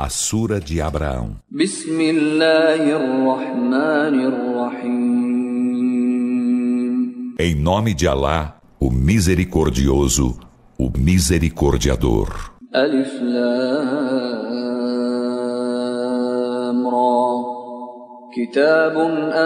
[0.00, 1.40] A Sura de Abraão.
[7.36, 10.38] Em nome de Alá, o Misericordioso,
[10.78, 12.52] o Misericordiador.
[12.72, 14.47] Alif Lam
[18.37, 18.97] كتاب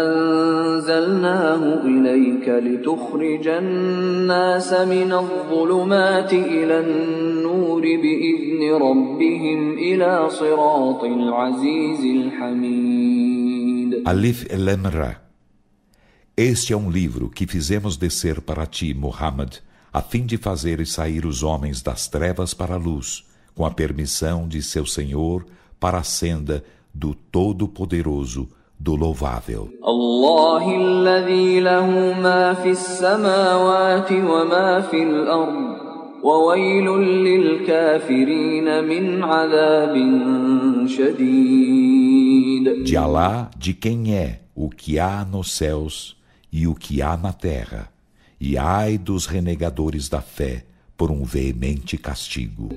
[0.02, 13.58] أنزلناه إليك لتخرج الناس من الظلمات إلى النور بإذن ربهم إلى صراط العزيز الحميد
[14.06, 15.22] Alif Lam Ra
[16.38, 19.56] Este é um livro que fizemos descer para ti, Muhammad,
[19.92, 23.26] a fim de fazer sair os homens das trevas para a luz,
[23.56, 25.46] com a permissão de seu Senhor,
[25.80, 28.48] para a senda do Todo-Poderoso,
[28.82, 29.70] do louvável.
[29.84, 31.90] Allah الذي له
[32.22, 35.78] ما في السماوات وما في الأرض
[36.24, 36.88] وويل
[37.28, 39.96] للكافرين من عذاب
[40.88, 42.84] شديد.
[42.86, 46.16] De Allah, de quem é o que há nos céus
[46.52, 47.90] e o que há na terra,
[48.40, 50.66] e ai dos renegadores da fé
[51.03, 52.69] por um veemente castigo.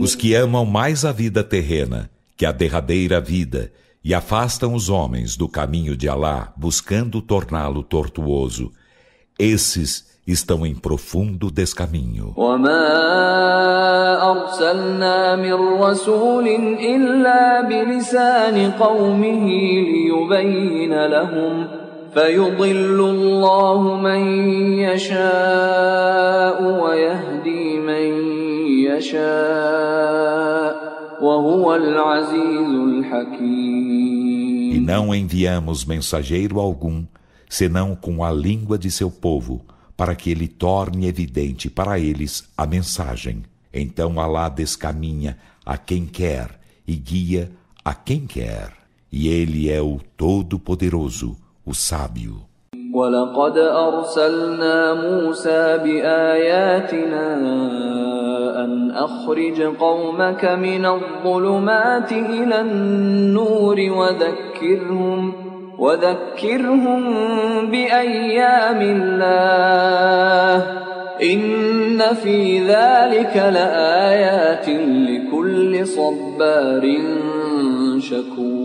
[0.00, 3.70] Os que amam mais a vida terrena que a derradeira vida
[4.03, 8.71] e afastam os homens do caminho de Alá, buscando torná-lo tortuoso.
[9.37, 12.35] Esses estão em profundo descaminho.
[22.13, 24.21] فيضل الله من
[24.79, 28.07] يشاء ويهدي من
[28.89, 30.73] يشاء
[31.21, 33.82] وهو العزيز الحكيم
[34.74, 37.04] e não enviamos mensageiro algum,
[37.48, 39.64] senão com a língua de seu povo,
[39.96, 43.44] para que ele torne evidente para eles a mensagem.
[43.72, 47.52] Então Alá descaminha a quem quer e guia
[47.84, 48.72] a quem quer.
[49.12, 52.42] E ele é o Todo-Poderoso, o Sábio.
[52.94, 57.36] ولقد أرسلنا موسى بآياتنا
[58.64, 65.32] أن أخرج قومك من الظلمات إلى النور وذكرهم
[65.78, 67.02] وذكرهم
[67.70, 70.66] بأيام الله.
[71.22, 74.68] إن في ذلك لآيات
[75.08, 76.98] لكل صبار
[77.98, 78.63] شكور.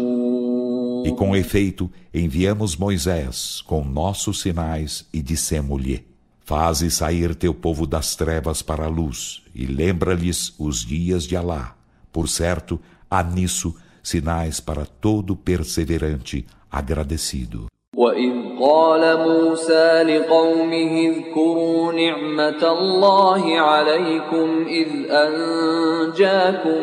[1.04, 6.06] E com efeito, enviamos Moisés com nossos sinais e dissemos-lhe:
[6.40, 11.74] Faze sair teu povo das trevas para a luz e lembra-lhes os dias de Alá.
[12.12, 12.80] Por certo,
[13.10, 17.66] há nisso sinais para todo perseverante agradecido.
[17.96, 26.82] وإذ قال موسى لقومه اذكروا نعمة الله عليكم إذ أنجاكم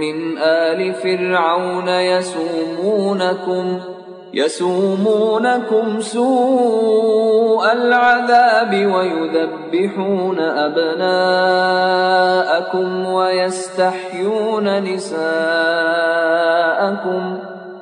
[0.00, 3.80] من آل فرعون يسومونكم
[4.34, 11.46] يسومونكم سوء العذاب ويذبحون أبناءكم
[13.06, 15.56] ويستحيون نساءكم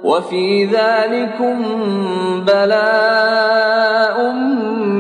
[0.05, 1.65] وفي ذلكم
[2.45, 4.33] بلاء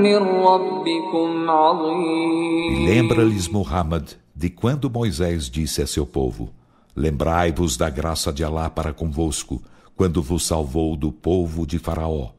[0.04, 2.86] من ربكم عظيم.
[2.88, 4.04] Lembra-lhes Muhammad
[4.34, 6.63] de quando Moisés disse a seu povo
[6.96, 9.62] Lembrai-vos da graça de Alá para convosco,
[9.96, 12.30] quando vos salvou do povo de Faraó.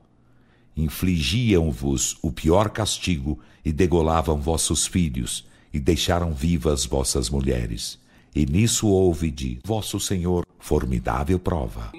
[0.77, 7.99] Infligiam-vos o pior castigo e degolavam vossos filhos, e deixaram vivas vossas mulheres.
[8.33, 11.91] E nisso houve de vosso Senhor formidável prova.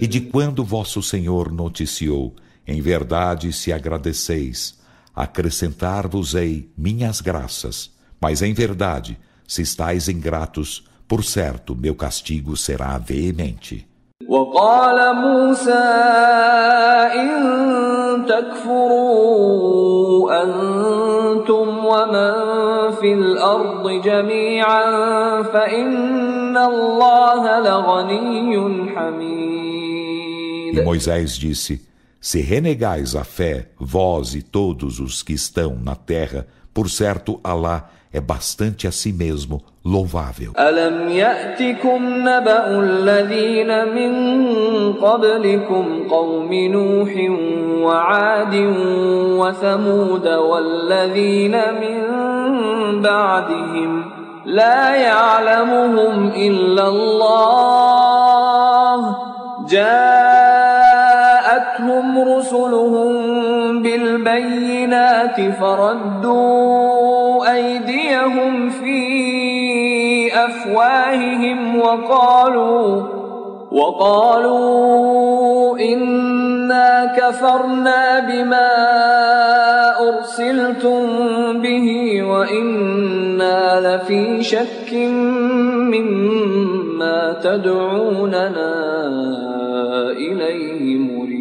[0.00, 2.34] E de quando vosso Senhor noticiou,
[2.66, 4.78] em verdade se agradeceis,
[5.14, 7.90] acrescentar-vos-ei minhas graças,
[8.20, 13.89] mas em verdade, se estáis ingratos, por certo meu castigo será veemente.
[14.27, 15.85] وقال موسى
[17.21, 17.31] إن
[18.25, 19.63] تكفروا
[20.43, 22.31] أنتم ومن
[22.91, 24.83] في الأرض جميعا
[25.43, 29.55] فإن الله لغني حميد
[30.77, 31.81] E Moisés disse,
[32.19, 37.89] se renegais a fé, vós e todos os que estão na terra, por certo, Alá
[38.11, 40.51] é bastante a si mesmo louvável.
[40.59, 44.13] ألم يأتكم نبأ الذين من
[44.93, 47.11] قبلكم قوم نوح
[47.85, 48.55] وعاد
[49.39, 52.01] وثمود والذين من
[53.01, 54.05] بعدهم
[54.45, 58.15] لا يعلمهم إلا الله
[59.69, 60.95] جاءتهم
[62.37, 63.18] رسلهم
[64.40, 69.00] بالبينات فردوا أيديهم في
[70.34, 73.02] أفواههم وقالوا
[73.72, 75.10] وقالوا
[75.78, 78.70] إنا كفرنا بما
[80.08, 81.02] أرسلتم
[81.62, 84.94] به وإنا لفي شك
[85.94, 88.72] مما تدعوننا
[90.10, 91.40] إليه مريد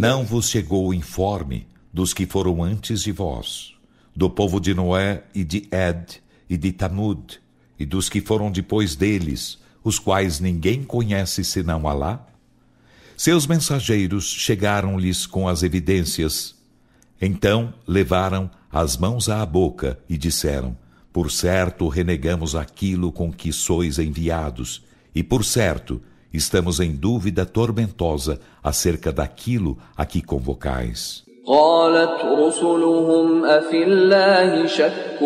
[0.00, 3.74] Não vos chegou o informe dos que foram antes de vós,
[4.14, 7.40] do povo de Noé e de Ed e de Tamud,
[7.78, 12.26] e dos que foram depois deles, os quais ninguém conhece senão Alá?
[13.16, 16.54] Seus mensageiros chegaram-lhes com as evidências.
[17.20, 20.76] Então levaram as mãos à boca e disseram:
[21.12, 24.82] Por certo renegamos aquilo com que sois enviados,
[25.14, 26.00] e por certo
[26.32, 31.29] estamos em dúvida tormentosa acerca daquilo a que convocais.
[31.46, 35.18] قالت رسلهم أفي الله شك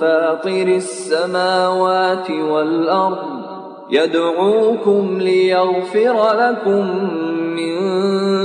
[0.00, 3.44] فاطر السماوات والأرض
[3.90, 7.06] يدعوكم ليغفر لكم
[7.56, 7.76] من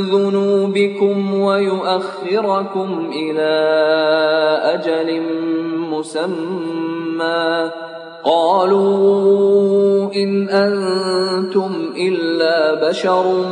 [0.01, 3.51] ذنوبكم ويؤخركم إلى
[4.63, 5.21] أجل
[5.89, 7.71] مسمى
[8.25, 13.44] قالوا إن أنتم إلا بشر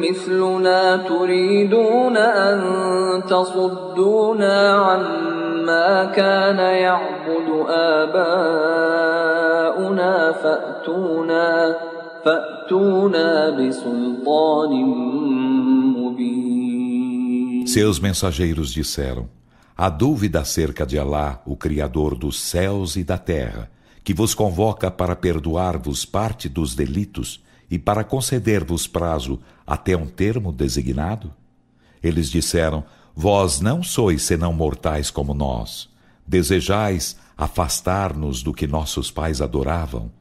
[0.00, 8.72] مثلنا تريدون أن تصدونا عما كان يعبد آباؤنا
[10.32, 11.76] فأتونا
[12.24, 14.72] فأتونا بسلطان
[15.96, 16.56] مبين
[17.66, 19.28] Seus mensageiros disseram:
[19.76, 23.68] Há dúvida acerca de Alá, o Criador dos céus e da terra
[24.03, 30.51] que vos convoca para perdoar-vos parte dos delitos e para conceder-vos prazo até um termo
[30.51, 31.33] designado?
[32.01, 32.83] Eles disseram:
[33.15, 35.89] Vós não sois senão mortais como nós.
[36.25, 40.11] Desejais afastar-nos do que nossos pais adoravam?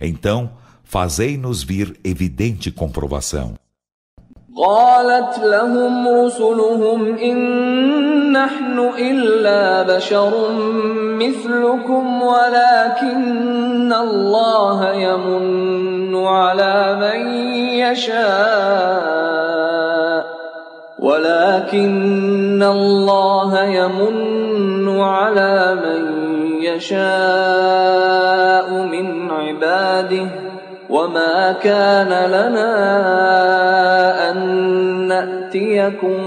[0.00, 0.52] Então,
[0.82, 3.61] fazei-nos vir evidente comprovação.
[4.56, 10.30] قالت لهم رسلهم إن نحن إلا بشر
[11.20, 17.34] مثلكم ولكن الله يمن على من
[17.80, 19.32] يشاء
[20.98, 26.02] ولكن الله يمن على من
[26.62, 27.92] يشاء
[28.70, 30.51] من عباده
[30.91, 32.71] وما كان لنا
[34.31, 34.37] أن
[35.07, 36.17] نأتيكم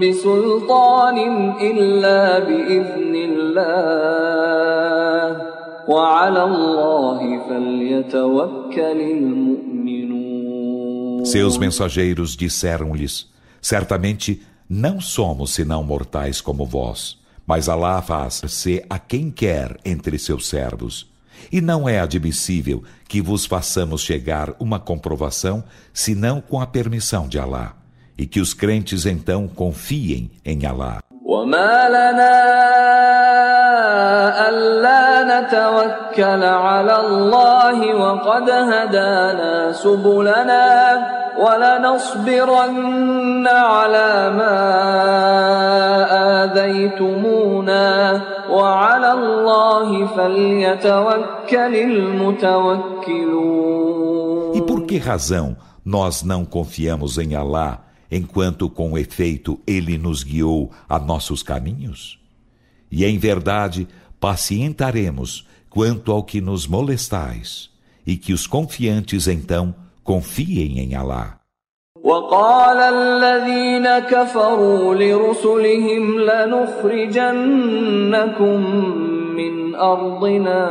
[0.00, 1.18] بسلطان
[1.60, 4.30] إلا بإذن الله
[5.88, 9.60] وعلى الله فليتوكل المؤمنون
[11.24, 13.28] Seus mensageiros disseram-lhes,
[13.60, 20.48] certamente não somos senão mortais como vós, mas Alá faz-se a quem quer entre seus
[20.48, 21.10] servos.
[21.51, 25.63] E não é admissível que vos façamos chegar uma comprovação
[25.93, 27.75] senão com a permissão de Alá,
[28.17, 31.01] e que os crentes então confiem em Alá.
[31.25, 32.37] وما لنا
[34.49, 41.07] ألا نتوكل على الله وقد هدانا سبلنا
[41.39, 42.67] ولنصبرن
[43.47, 44.61] على ما
[46.43, 53.45] آذيتمونا وعلى الله فليتوكل المتوكلون
[54.53, 60.70] E por que razão nós não confiamos em Alá enquanto com efeito ele nos guiou
[60.88, 62.18] a nossos caminhos?
[62.90, 63.86] E em verdade
[64.18, 67.70] pacientaremos quanto ao que nos molestais,
[68.06, 71.40] e que os confiantes então confiem em Alá.
[72.02, 77.30] وقال الذين كفروا لرسلهم لنخرجنكم
[79.36, 80.70] من أرضنا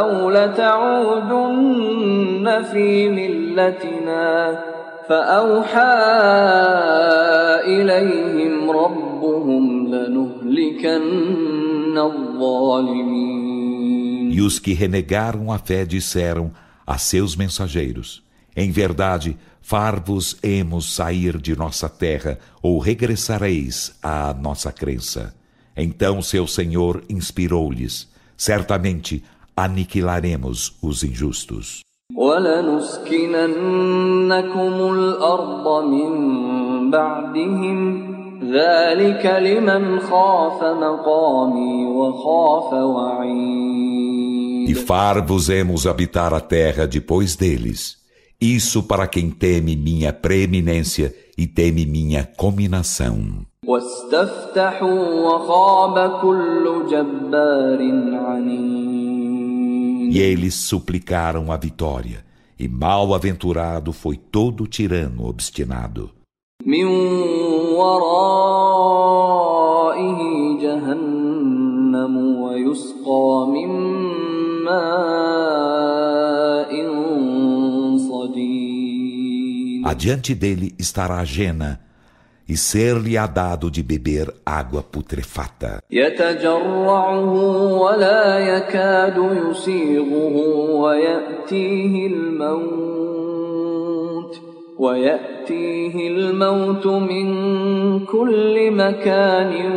[0.00, 1.82] أو لتعودن
[2.72, 4.58] في ملتنا
[5.08, 5.94] فأوحى
[7.66, 13.52] إليهم ربهم لنهلكن الظالمين
[14.32, 16.50] E os que renegaram a fé disseram
[16.86, 18.22] a seus mensageiros:
[18.56, 25.34] Em verdade, far-vos-emos sair de nossa terra ou regressareis à nossa crença.
[25.76, 29.22] Então seu Senhor inspirou-lhes: certamente
[29.56, 31.82] aniquilaremos os injustos.
[44.67, 47.97] E far-vos-emos habitar a terra depois deles.
[48.39, 53.45] Isso para quem teme minha preeminência e teme minha cominação.
[60.09, 62.25] E eles suplicaram a vitória,
[62.59, 66.11] e mal-aventurado foi todo tirano obstinado.
[79.83, 81.79] Adiante dele estará a Jena,
[82.47, 85.81] e ser-lhe-á dado de beber água putrefata.
[94.79, 97.29] ويأتيه الموت من
[98.05, 99.71] كل مكان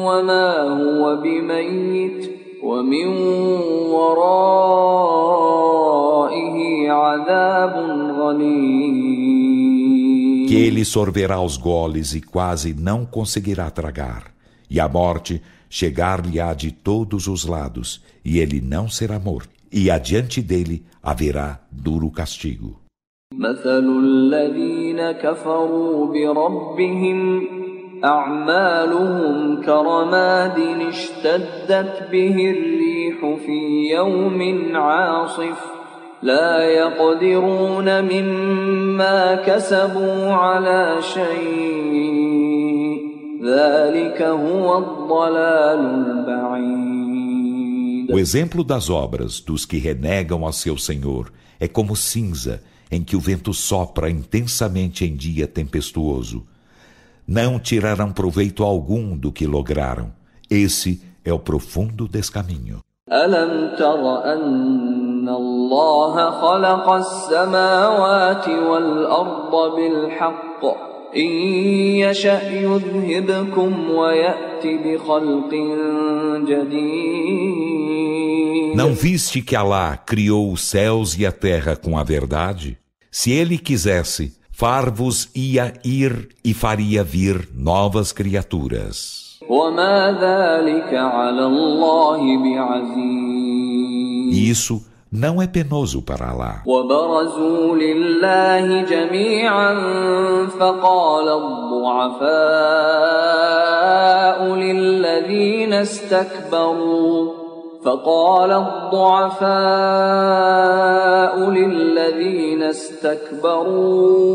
[0.00, 2.30] وما هو بميت
[2.62, 3.08] ومن
[3.92, 5.30] ورائه
[6.90, 7.74] عذاب
[8.18, 9.35] غليظ
[10.55, 14.33] ele sorverá os goles e quase não conseguirá tragar,
[14.69, 20.41] e a morte chegar-lhe-á de todos os lados, e ele não será morto, e adiante
[20.41, 22.81] dele haverá duro castigo.
[23.33, 27.47] مثل الذين كفروا بربهم
[28.03, 35.74] أعمالهم كرماد اشتدت به الريح في يوم عاصف
[36.23, 42.01] لا يقدرون مما كسبوا على شيء
[43.43, 47.01] ذلك هو الضلال البعيد
[48.13, 53.15] O exemplo das obras dos que renegam a seu Senhor é como cinza em que
[53.15, 56.45] o vento sopra intensamente em dia tempestuoso.
[57.25, 60.11] Não tirarão proveito algum do que lograram.
[60.49, 62.81] Esse é o profundo descaminho.
[63.11, 70.65] ألم تر أن الله خلق السماوات والأرض بالحق
[71.15, 71.29] إن
[72.05, 75.51] يشأ يذهبكم ويأتي بخلق
[76.47, 77.51] جديد
[78.73, 82.77] Não viste que Alá criou os céus e a terra com a verdade?
[83.11, 89.39] Se ele quisesse, far-vos-ia ir e faria vir novas criaturas.
[94.31, 94.85] E isso
[95.16, 96.62] não é penoso para Allah.
[96.66, 99.74] وبرزوا لله جميعا
[100.60, 102.36] فقال الضعفاء
[104.54, 107.46] للذين استكبروا
[107.86, 109.46] فقال الضعفاء
[111.50, 114.26] للذين استكبروا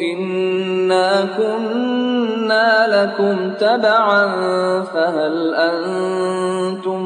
[0.00, 4.26] إنا كنا لكم تبعا
[4.82, 7.05] فهل أنتم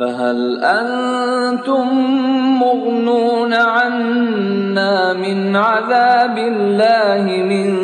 [0.00, 1.86] فهل أنتم
[2.60, 7.76] مغنون عنا من عذاب الله من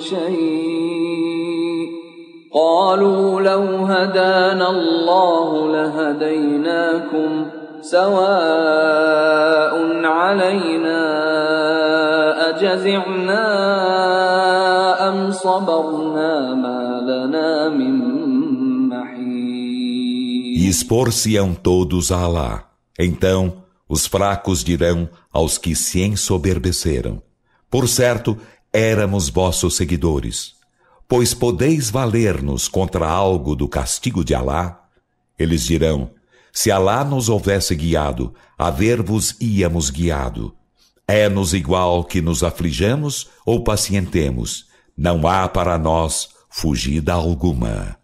[0.00, 0.64] شيء؟
[2.54, 7.46] قالوا لو هدانا الله لهديناكم
[7.80, 9.24] سواء
[10.04, 11.00] علينا
[12.50, 13.48] أجزعنا
[15.08, 18.03] أم صبرنا ما لنا من
[20.64, 22.70] E expor-se-ão todos a Alá.
[22.98, 27.22] Então os fracos dirão aos que se ensoberbeceram:
[27.70, 28.38] Por certo,
[28.72, 30.54] éramos vossos seguidores.
[31.06, 34.88] Pois podeis valer-nos contra algo do castigo de Alá?
[35.38, 36.12] Eles dirão:
[36.50, 40.56] Se Alá nos houvesse guiado, a ver-vos íamos guiado.
[41.06, 44.64] É-nos igual que nos aflijamos ou pacientemos.
[44.96, 48.02] Não há para nós fugida alguma.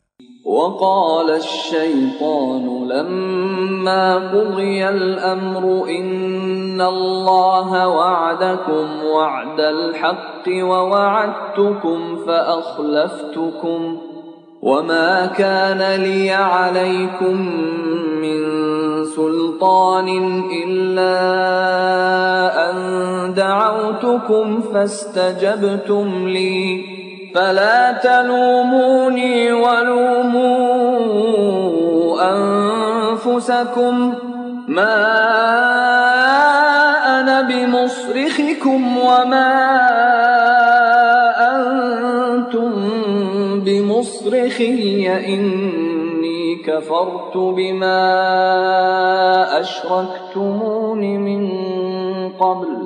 [0.50, 13.98] وقال الشيطان لما قضي الأمر إن الله وعدكم وعد الحق ووعدتكم فأخلفتكم
[14.62, 17.36] وما كان لي عليكم
[18.22, 18.40] من
[19.04, 20.08] سلطان
[20.66, 21.16] إلا
[22.70, 22.76] أن
[23.34, 27.00] دعوتكم فاستجبتم لي
[27.34, 30.90] فلا تلوموني ولوموا
[32.32, 34.14] أنفسكم.
[34.68, 34.96] ما
[37.20, 39.52] أنا بمصرخكم وما
[41.54, 42.72] أنتم
[43.60, 45.08] بمصرخي.
[45.34, 48.00] إني كفرت بما
[49.60, 51.42] أشركتمون من
[52.28, 52.79] قبل.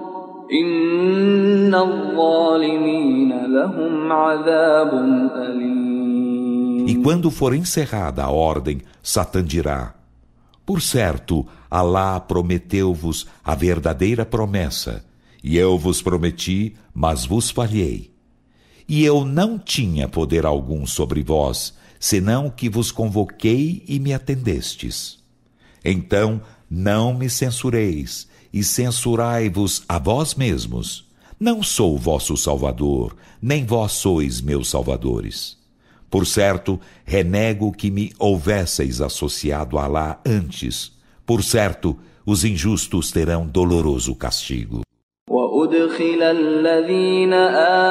[6.86, 9.94] E quando for encerrada a ordem, Satã dirá:
[10.64, 15.04] Por certo, Alá prometeu-vos a verdadeira promessa,
[15.42, 18.12] e eu vos prometi, mas vos falhei.
[18.88, 25.18] E eu não tinha poder algum sobre vós, senão que vos convoquei e me atendestes.
[25.84, 31.07] Então não me censureis, e censurai-vos a vós mesmos.
[31.39, 35.57] Não sou vosso Salvador, nem vós sois meus salvadores.
[36.09, 40.91] Por certo, renego que me houvesseis associado a Alá antes.
[41.25, 44.81] Por certo, os injustos terão doloroso castigo.
[45.29, 47.33] وأدخل الذين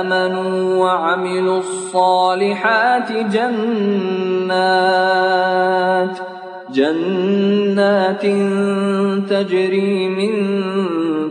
[0.03, 4.49] آمنوا وعملوا الصالحات جنات
[6.75, 8.23] جنات
[9.31, 10.33] تجري من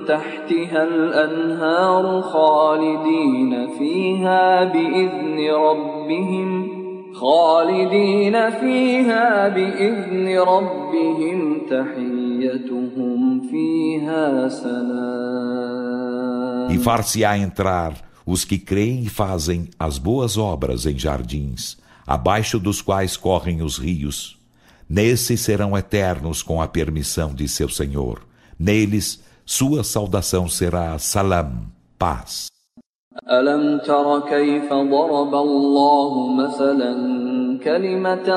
[0.06, 6.78] تحتها الأنهار خالدين فيها بإذن ربهم
[7.14, 15.58] خالدين فيها بإذن ربهم تحيتهم فيها سلام
[16.70, 17.94] E far-se-á entrar
[18.26, 23.78] os que creem e fazem as boas obras em jardins, abaixo dos quais correm os
[23.78, 24.38] rios.
[24.92, 28.22] Nesses serão eternos com a permissão de seu Senhor.
[28.58, 32.48] Neles, sua saudação será salam, paz.
[33.32, 36.94] ألم تر كيف ضرب الله مثلا
[37.64, 38.30] كلمة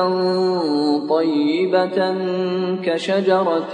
[1.09, 1.99] طيبة
[2.83, 3.73] كشجرة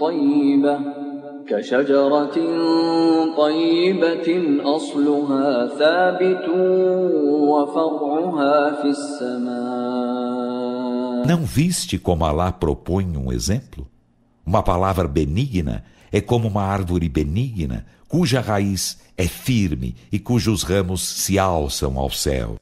[0.00, 0.78] طيبة
[1.48, 2.36] كشجرة
[3.36, 4.28] طيبة
[4.64, 6.48] أصلها ثابت
[7.50, 9.69] وفرعها في السماء
[11.25, 13.87] não viste como Alá propõe um exemplo?
[14.45, 21.01] Uma palavra benigna é como uma árvore benigna cuja raiz é firme e cujos ramos
[21.01, 22.55] se alçam ao céu.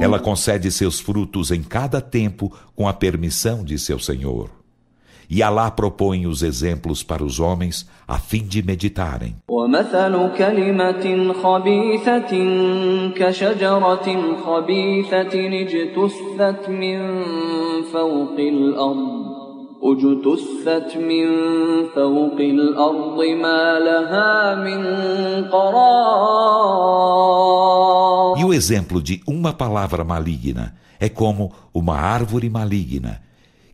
[0.00, 4.50] Ela concede seus frutos em cada tempo com a permissão de seu Senhor.
[5.28, 9.34] E Alá propõe os exemplos para os homens a fim de meditarem.
[19.82, 21.26] اجتثت من
[21.94, 24.82] فوق الأرض ما لها من
[25.44, 26.39] قرار E
[28.50, 33.22] o exemplo de uma palavra maligna é como uma árvore maligna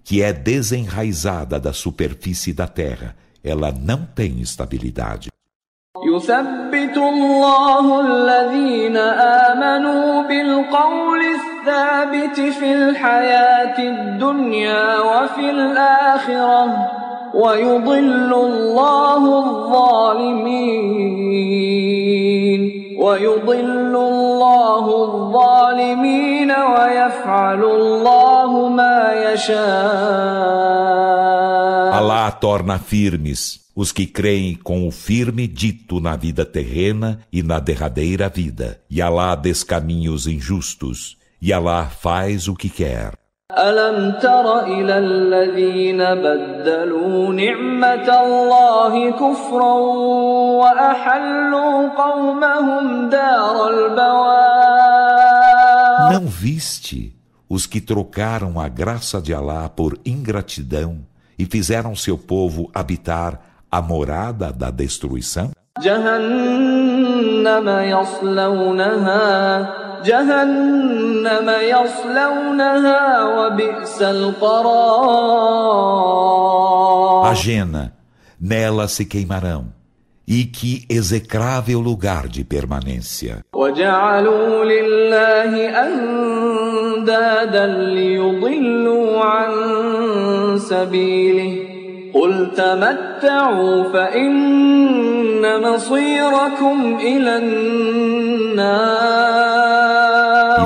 [0.05, 3.15] que é desenraizada da superfície da terra.
[3.43, 5.31] Ela não tem estabilidade.
[6.05, 8.97] يثبت الله الذين
[9.47, 16.91] آمنوا بالقول الثابت في الحياة الدنيا وفي الآخرة
[17.35, 21.03] ويضل الله الظالمين
[23.03, 30.83] ويضل الله الظالمين ويفعل الله ما يشاء
[31.93, 37.59] Allah torna firmes os que creem com o firme dito na vida terrena e na
[37.59, 38.81] derradeira vida.
[38.91, 41.17] E Alá descaminha os injustos.
[41.41, 43.13] E Alá faz o que quer.
[43.59, 49.75] ألم تر إلى الذين بدلوا نعمة الله كفرا
[50.63, 54.83] وأحلوا قومهم دار البوار
[56.13, 57.15] Não viste
[57.49, 60.99] os que trocaram a graça de Alá por ingratidão
[61.39, 63.41] e fizeram seu povo habitar
[63.71, 65.51] a morada da destruição?
[65.81, 69.23] جهنم يصلونها
[70.05, 75.73] جهنم يصلونها وبئس القرار
[77.25, 77.93] A Jena,
[78.41, 79.67] nela se queimarão.
[80.27, 83.43] E que execrável lugar de permanência.
[83.55, 85.53] وجعلوا لله
[85.87, 89.53] أندادا ليضلوا عن
[90.59, 91.66] سبيله
[92.17, 98.93] قل تمتعوا فإن مصيركم إلى النار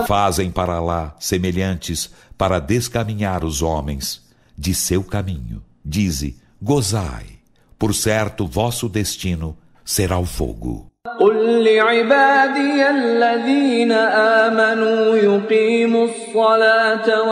[0.03, 4.23] E fazem para lá semelhantes para descaminhar os homens
[4.59, 5.63] de seu caminho.
[5.85, 7.27] Dize, gozai,
[7.79, 10.87] por certo vosso destino será o fogo.
[11.21, 13.93] قل لعبادي الذين
[14.43, 17.23] آمنوا يقيموا الصلاة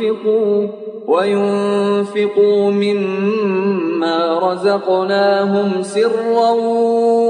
[0.00, 0.68] وينفقوا
[1.06, 6.50] وينفقوا مما رزقناهم سرا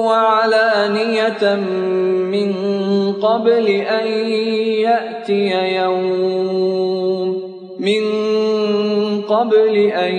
[0.07, 1.55] وعلانية
[2.35, 2.53] من
[3.13, 4.07] قبل أن
[4.87, 8.03] يأتي يوم من
[9.23, 10.15] قبل أن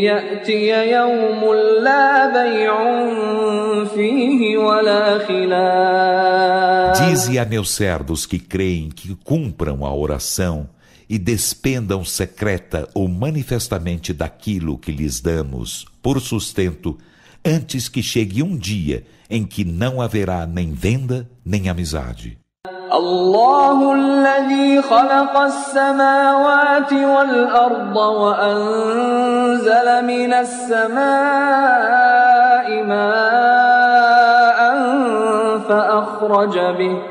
[0.00, 2.74] يأتي يوم لا بيع
[3.84, 10.66] فيه ولا خلال Dize a meus servos que creem que cumpram a oração
[11.10, 16.98] e despendam secreta ou manifestamente daquilo que lhes damos por sustento,
[17.44, 22.38] antes que chegue um dia em que não haverá nem venda nem amizade.
[22.92, 30.96] الله الذي خلق السماوات والأرض وأنزل من السماء
[32.84, 34.60] ماء
[35.68, 37.09] فأخرج به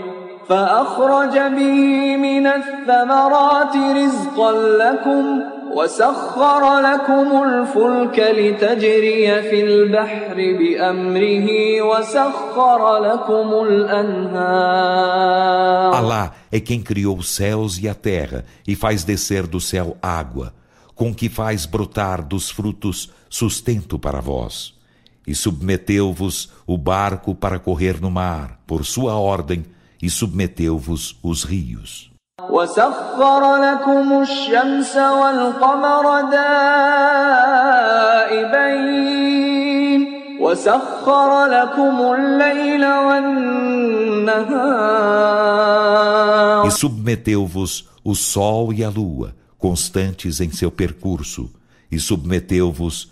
[0.50, 5.42] فأخرج به من الثمرات رزقا لكم
[5.76, 11.48] وسخر لكم الفلك لتجري في البحر بأمره
[11.82, 15.16] وسخر لكم الأنهار
[15.96, 20.54] Allah é quem criou os céus e a terra e faz descer do céu água,
[20.94, 24.74] com que faz brotar dos frutos sustento para vós.
[25.28, 29.66] E submeteu-vos o barco para correr no mar, por sua ordem,
[30.02, 32.16] e submeteu-vos os rios.
[32.50, 37.26] وسخر لكم الشمس والقمر دائبين
[40.42, 43.46] وسخر لكم الليل والنهار
[46.68, 51.52] E submeteu-vos o sol e a lua, constantes em seu percurso,
[51.92, 53.12] e submeteu-vos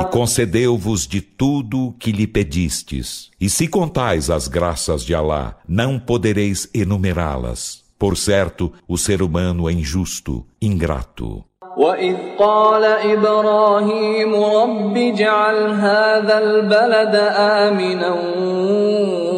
[0.00, 3.30] E concedeu-vos de tudo que lhe pedistes.
[3.40, 7.82] E se contais as graças de Alá, não podereis enumerá-las.
[7.98, 11.44] Por certo, o ser humano é injusto, ingrato.
[11.77, 18.13] وإذ قال إبراهيم رب اجعل هذا البلد آمنا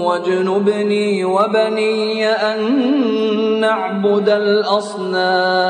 [0.06, 2.60] واجنبني وبني أن
[3.60, 5.68] نعبد الأصنام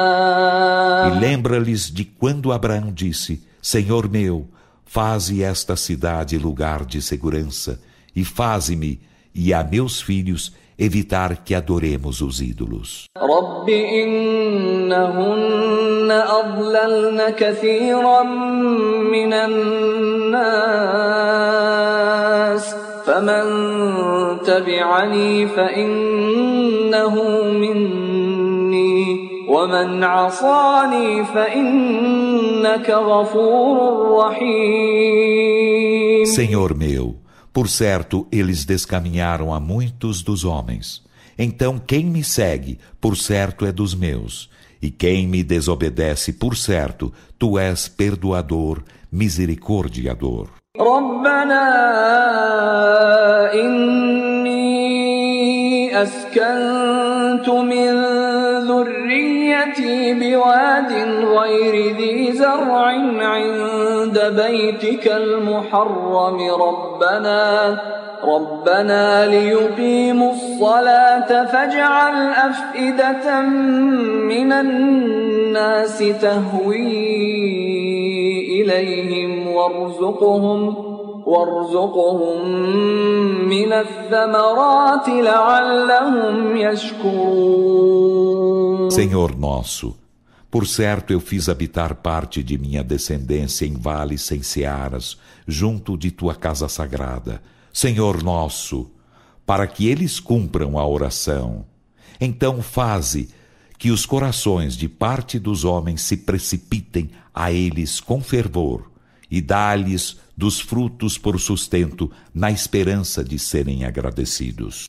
[1.07, 4.47] E lembra-lhes de quando Abraão disse, Senhor meu,
[4.85, 7.79] faze esta cidade lugar de segurança
[8.15, 8.99] e faze-me
[9.33, 13.07] e a meus filhos evitar que adoremos os ídolos.
[23.07, 23.45] فمن
[24.45, 27.15] تبعني فإنه
[27.51, 33.77] مني ومن عصاني فإنك غفور
[34.19, 35.57] رحيم
[36.25, 37.15] Senhor meu,
[37.53, 41.03] por certo, eles descaminharam a muitos dos homens.
[41.37, 44.49] Então, quem me segue, por certo, é dos meus.
[44.81, 50.49] E quem me desobedece, por certo, tu és perdoador, misericordiador.
[50.77, 51.65] ربنا
[53.53, 54.77] إني
[56.03, 57.93] أسكنت من
[58.67, 59.40] ذريتي
[60.20, 60.92] بواد
[61.24, 62.86] غير ذي زرع
[63.18, 66.38] عند بيتك المحرم.
[66.60, 67.78] ربنا
[68.24, 73.40] ربنا ليقيموا الصلاة فاجعل أفئدة
[74.32, 77.12] من الناس تهوي
[78.62, 80.76] إليهم وارزقهم
[81.26, 82.48] وارزقهم
[83.48, 88.31] من الثمرات لعلهم يشكرون.
[88.94, 89.96] Senhor nosso,
[90.50, 95.16] por certo eu fiz habitar parte de minha descendência em vales sem searas,
[95.48, 97.42] junto de tua casa sagrada.
[97.72, 98.90] Senhor nosso,
[99.46, 101.64] para que eles cumpram a oração.
[102.20, 103.30] Então faze
[103.78, 108.92] que os corações de parte dos homens se precipitem a eles com fervor
[109.30, 114.84] e dá-lhes dos frutos por sustento na esperança de serem agradecidos.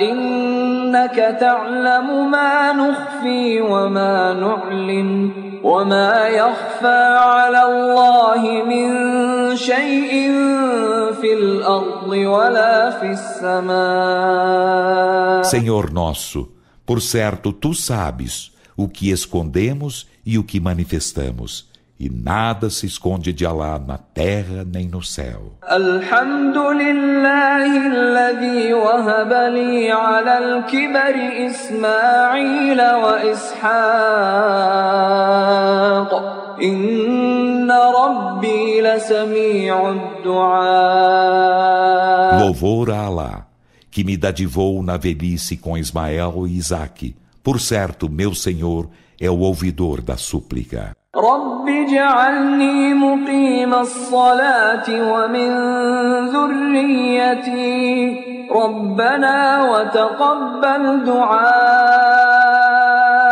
[0.00, 5.30] إنك تعلم ما نخفي وما نعلن
[5.64, 8.88] وما يخفى على الله من
[9.56, 10.32] شيء
[11.20, 14.78] في الأرض الأرض ولا في السماء
[15.44, 16.48] Senhor nosso,
[16.86, 21.68] por certo tu sabes o que escondemos e o que manifestamos,
[21.99, 25.53] e nada se esconde de Alá na terra nem no céu.
[42.39, 43.47] Louvor a Alá,
[43.89, 47.15] que me dadivou na velhice com Ismael e Isaque.
[47.41, 50.95] Por certo, meu Senhor é o ouvidor da súplica.
[51.16, 55.50] رب اجعلني مقيم الصلاة ومن
[56.28, 57.88] ذريتي
[58.50, 62.48] ربنا وتقبل دعاء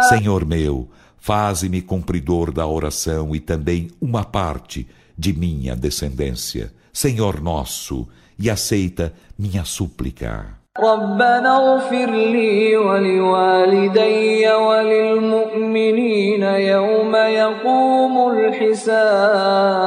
[0.09, 4.87] Senhor meu, faze-me cumpridor da oração e também uma parte
[5.18, 6.72] de minha descendência.
[6.92, 8.07] Senhor nosso,
[8.38, 10.57] e aceita minha súplica.
[10.79, 19.87] ربنا اغفر لي ولوالدي وللمؤمنين يوم يقوم الحساب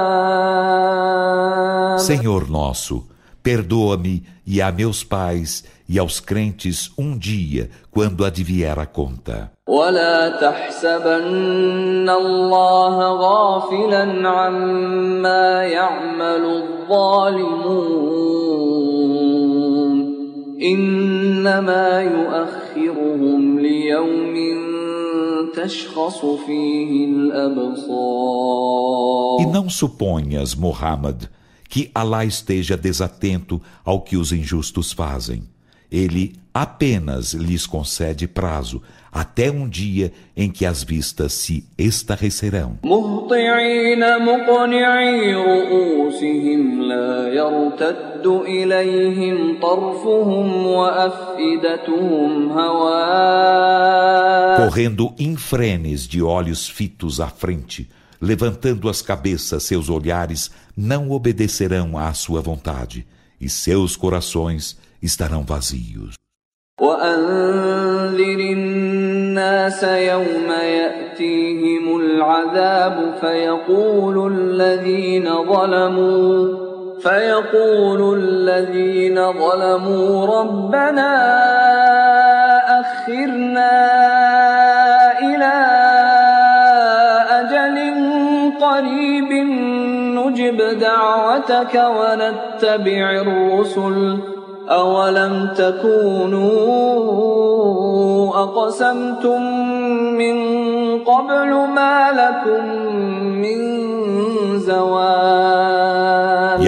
[1.99, 3.05] Senhor nosso,
[3.43, 9.51] perdoa-me e a meus pais e aos crentes um dia, quando advier a conta.
[9.67, 18.09] ولا تحسبن الله غافلا عما يعمل الظالمون
[20.63, 24.35] انما يؤخرهم ليوم
[25.53, 28.49] تشخص فيه الابصار
[29.41, 31.29] E não suponhas, Muhammad,
[31.69, 35.43] que Alá esteja desatento ao que os injustos fazem.
[35.91, 42.77] Ele apenas lhes concede prazo até um dia em que as vistas se estarrecerão.
[48.23, 54.09] مهطعين مقنعي رؤوسهم لا يرتد إليهم طرفهم وأفئدتهم هواء
[54.59, 57.89] Correndo infrenes de olhos fitos à frente,
[58.21, 63.07] levantando as cabeças, seus olhares não obedecerão à sua vontade,
[63.39, 66.15] e seus corações estarão vazios.
[66.81, 76.62] وأنذر الناس يوم يأتيهم العذاب فيقول الذين ظلموا
[77.04, 81.12] فيقول الذين ظلموا ربنا
[82.80, 83.72] أخرنا
[85.18, 85.54] إلى
[87.30, 87.76] أجل
[88.60, 89.30] قريب
[90.16, 94.18] نجب دعوتك ونتبع الرسل
[94.70, 96.54] أولم تكونوا
[98.42, 99.42] أقسمتم
[100.18, 100.36] من
[101.04, 102.64] قبل ما لكم
[103.42, 103.58] من
[104.58, 106.13] زوال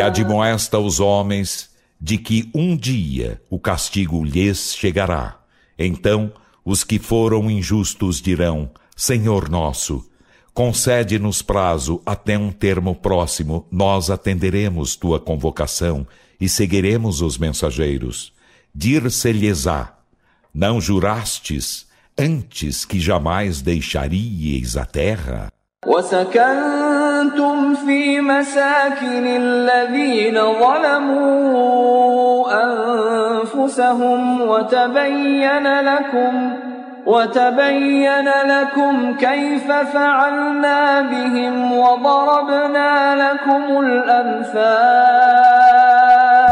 [0.05, 1.69] admoesta os homens
[1.99, 5.39] de que um dia o castigo lhes chegará.
[5.77, 6.31] Então
[6.63, 10.03] os que foram injustos dirão: Senhor nosso,
[10.53, 16.05] concede-nos prazo até um termo próximo, nós atenderemos tua convocação
[16.39, 18.33] e seguiremos os mensageiros.
[18.73, 19.97] Dir-se-lhes-á:
[20.53, 25.51] Não jurastes antes que jamais deixaríeis a terra?
[25.87, 27.54] وسكنتم
[27.85, 32.11] في مساكن الذين ظلموا
[32.63, 36.53] أنفسهم وتبين لكم
[37.05, 45.31] وتبين لكم كيف فعلنا بهم وضربنا لكم الأمثال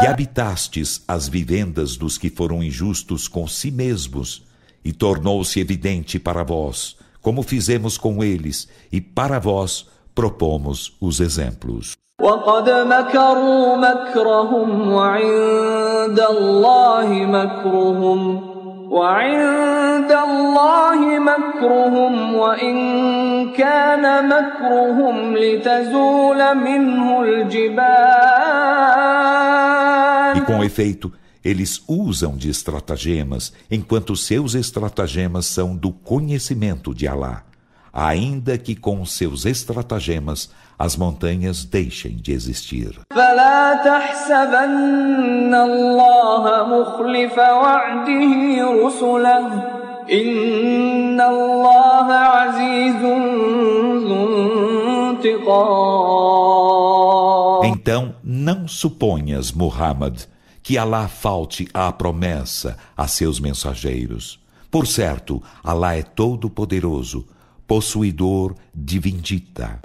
[0.02, 4.42] E habitastes as vivendas dos que foram injustos com si mesmos,
[4.82, 11.96] e tornou-se evidente para vós, como fizemos com eles, e para vós propomos os exemplos.
[12.20, 18.50] وقد مكروا مكرهم وعند الله مكرهم
[18.90, 22.76] وعند الله مكرهم وإن
[23.52, 28.90] كان مكرهم لتزول منه الجبال
[30.36, 31.12] E com efeito,
[31.44, 37.44] eles usam de estratagemas, enquanto seus estratagemas são do conhecimento de Alá,
[37.95, 42.99] ainda que com seus estratagemas as montanhas deixem de existir.
[57.63, 60.23] Então, não suponhas, Muhammad,
[60.61, 64.39] que Alá falte à promessa a seus mensageiros.
[64.69, 67.25] Por certo, Alá é todo-poderoso,
[67.67, 69.79] possuidor de vindita.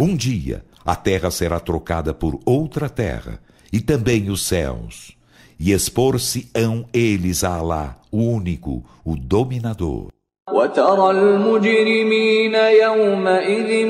[0.00, 3.40] Um dia a terra será trocada por outra terra,
[3.72, 5.16] e também os céus,
[5.58, 10.15] e expor-se-ão eles a Alá, o único, o dominador.
[10.52, 13.86] وترى المجرمين يومئذ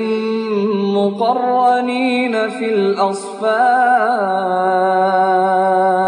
[0.97, 3.47] مقرنين في الأصفاد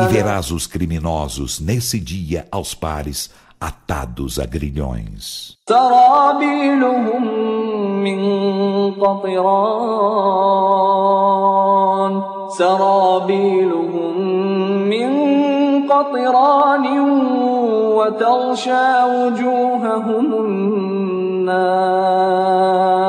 [0.01, 3.31] E verás os criminosos nesse dia aos pares,
[3.61, 5.59] atados a grilhões.
[5.69, 7.25] سرابيلهم
[8.03, 8.21] من
[10.89, 12.23] قطران
[12.59, 14.17] سرابيلهم
[15.98, 16.86] قطران
[17.98, 22.13] وتغشى وجوههم النار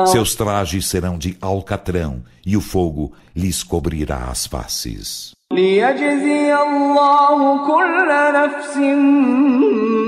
[0.07, 5.33] Seus trajes serão de alcatrão e o fogo lhes cobrirá as faces.
[5.51, 8.77] ليجزي الله كل نفس